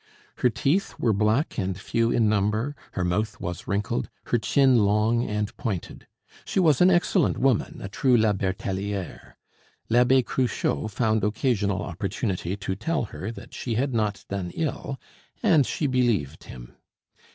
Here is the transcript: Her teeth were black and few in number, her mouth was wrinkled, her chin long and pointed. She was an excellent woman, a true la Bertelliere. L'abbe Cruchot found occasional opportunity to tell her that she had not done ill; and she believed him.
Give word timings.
Her 0.37 0.49
teeth 0.49 0.97
were 0.97 1.13
black 1.13 1.59
and 1.59 1.79
few 1.79 2.09
in 2.09 2.27
number, 2.27 2.75
her 2.93 3.03
mouth 3.05 3.39
was 3.39 3.67
wrinkled, 3.67 4.09
her 4.25 4.39
chin 4.39 4.79
long 4.83 5.23
and 5.29 5.55
pointed. 5.57 6.07
She 6.43 6.59
was 6.59 6.81
an 6.81 6.89
excellent 6.89 7.37
woman, 7.37 7.79
a 7.83 7.87
true 7.87 8.17
la 8.17 8.33
Bertelliere. 8.33 9.35
L'abbe 9.91 10.23
Cruchot 10.23 10.89
found 10.89 11.23
occasional 11.23 11.83
opportunity 11.83 12.57
to 12.57 12.75
tell 12.75 13.03
her 13.13 13.31
that 13.31 13.53
she 13.53 13.75
had 13.75 13.93
not 13.93 14.25
done 14.27 14.49
ill; 14.55 14.99
and 15.43 15.67
she 15.67 15.85
believed 15.85 16.45
him. 16.45 16.73